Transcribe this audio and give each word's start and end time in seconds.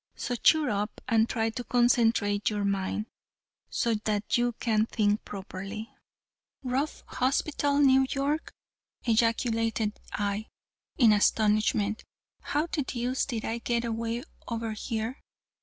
So 0.15 0.33
cheer 0.35 0.71
up, 0.71 0.99
and 1.07 1.29
try 1.29 1.51
to 1.51 1.63
concentrate 1.63 2.49
your 2.49 2.65
mind, 2.65 3.05
so 3.69 3.93
that 3.93 4.35
you 4.35 4.53
can 4.53 4.87
think 4.87 5.23
properly." 5.25 5.91
"Ruff 6.63 7.03
Hospital, 7.05 7.77
New 7.77 8.07
York!" 8.09 8.51
ejaculated 9.03 9.99
I, 10.11 10.47
in 10.97 11.13
astonishment. 11.13 12.03
"How 12.39 12.65
the 12.65 12.81
deuce 12.81 13.27
did 13.27 13.45
I 13.45 13.59
get 13.59 13.85
away 13.85 14.23
over 14.47 14.71
here? 14.71 15.21